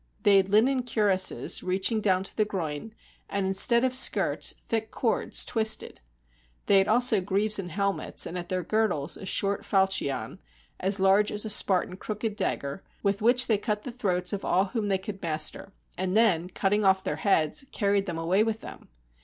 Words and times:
They 0.23 0.37
had 0.37 0.49
linen 0.49 0.81
cuirasses, 0.81 1.61
reaching 1.61 2.01
down 2.01 2.23
to 2.23 2.35
the 2.35 2.43
groin, 2.43 2.91
and, 3.29 3.45
instead 3.45 3.83
of 3.83 3.93
skirts, 3.93 4.51
thick 4.57 4.89
cords 4.89 5.45
twisted. 5.45 6.01
They 6.65 6.79
had 6.79 6.87
also 6.87 7.21
greaves 7.21 7.59
and 7.59 7.69
helmets, 7.69 8.25
and 8.25 8.35
at 8.35 8.49
their 8.49 8.63
girdles 8.63 9.15
a 9.15 9.27
short 9.27 9.61
faulchion, 9.63 10.39
as 10.79 10.99
large 10.99 11.31
as 11.31 11.45
a 11.45 11.51
Spartan 11.51 11.97
crooked 11.97 12.35
dagger, 12.35 12.81
with 13.03 13.21
which 13.21 13.45
they 13.45 13.59
cut 13.59 13.83
the 13.83 13.91
throats 13.91 14.33
of 14.33 14.43
all 14.43 14.65
whom 14.65 14.87
they 14.87 14.97
could 14.97 15.21
mas^ 15.21 15.53
ter, 15.53 15.71
and 15.99 16.17
then, 16.17 16.49
cutting 16.49 16.83
off 16.83 17.03
their 17.03 17.17
heads, 17.17 17.65
carried 17.71 18.07
them 18.07 18.17
away 18.17 18.43
with 18.43 18.61
them. 18.61 18.87